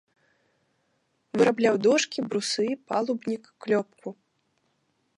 [1.41, 4.09] Вырабляў дошкі, брусы, палубнік, клёпку.